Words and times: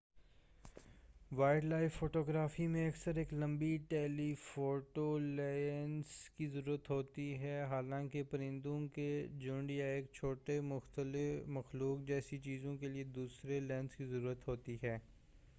wild 1.31 1.63
life 1.63 1.93
photography 1.95 2.65
میں 2.67 2.87
اکثر 2.87 3.15
ایک 3.15 3.33
لمبی 3.33 3.75
ٹیلی 3.89 4.33
فوٹو 4.43 5.05
لینس 5.17 6.15
کی 6.37 6.47
ضرورت 6.47 6.89
ہوتی 6.89 7.29
ہے 7.39 7.61
حالانکہ 7.69 8.23
پرندوں 8.31 8.79
کے 8.95 9.09
جھنڈ 9.39 9.71
یا 9.71 9.85
ایک 9.85 10.11
چھوٹی 10.13 10.59
مخلوق 11.49 12.05
جیسی 12.07 12.37
چیزوں 12.39 12.75
کے 12.77 12.87
لئے 12.87 13.03
دوسرے 13.15 13.59
لینس 13.59 13.95
کی 13.95 14.05
ضرورت 14.07 14.47
ہوتی 14.47 14.77
ہے 14.83 14.97